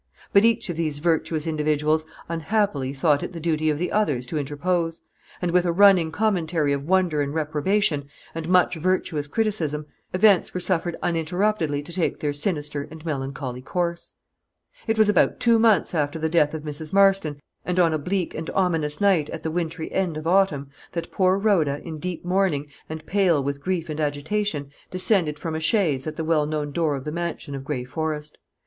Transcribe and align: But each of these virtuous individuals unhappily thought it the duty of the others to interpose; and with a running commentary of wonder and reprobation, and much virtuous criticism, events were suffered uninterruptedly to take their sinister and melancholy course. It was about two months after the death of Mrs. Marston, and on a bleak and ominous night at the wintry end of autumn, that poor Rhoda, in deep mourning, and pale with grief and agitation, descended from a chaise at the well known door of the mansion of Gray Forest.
But 0.33 0.43
each 0.43 0.67
of 0.67 0.77
these 0.77 0.97
virtuous 0.97 1.45
individuals 1.45 2.07
unhappily 2.27 2.91
thought 2.91 3.21
it 3.21 3.33
the 3.33 3.39
duty 3.39 3.69
of 3.69 3.77
the 3.77 3.91
others 3.91 4.25
to 4.25 4.39
interpose; 4.39 5.03
and 5.43 5.51
with 5.51 5.63
a 5.63 5.71
running 5.71 6.11
commentary 6.11 6.73
of 6.73 6.87
wonder 6.87 7.21
and 7.21 7.35
reprobation, 7.35 8.09
and 8.33 8.49
much 8.49 8.73
virtuous 8.77 9.27
criticism, 9.27 9.85
events 10.11 10.55
were 10.55 10.59
suffered 10.59 10.97
uninterruptedly 11.03 11.83
to 11.83 11.93
take 11.93 12.19
their 12.19 12.33
sinister 12.33 12.87
and 12.89 13.05
melancholy 13.05 13.61
course. 13.61 14.15
It 14.87 14.97
was 14.97 15.07
about 15.07 15.39
two 15.39 15.59
months 15.59 15.93
after 15.93 16.17
the 16.17 16.29
death 16.29 16.55
of 16.55 16.63
Mrs. 16.63 16.91
Marston, 16.91 17.39
and 17.63 17.79
on 17.79 17.93
a 17.93 17.99
bleak 17.99 18.33
and 18.33 18.49
ominous 18.55 18.99
night 19.01 19.29
at 19.29 19.43
the 19.43 19.51
wintry 19.51 19.91
end 19.91 20.17
of 20.17 20.25
autumn, 20.25 20.71
that 20.93 21.11
poor 21.11 21.37
Rhoda, 21.37 21.79
in 21.83 21.99
deep 21.99 22.25
mourning, 22.25 22.69
and 22.89 23.05
pale 23.05 23.43
with 23.43 23.61
grief 23.61 23.87
and 23.87 23.99
agitation, 23.99 24.71
descended 24.89 25.37
from 25.37 25.53
a 25.53 25.59
chaise 25.59 26.07
at 26.07 26.15
the 26.15 26.23
well 26.25 26.47
known 26.47 26.71
door 26.71 26.95
of 26.95 27.03
the 27.05 27.11
mansion 27.11 27.53
of 27.53 27.63
Gray 27.63 27.83
Forest. 27.83 28.39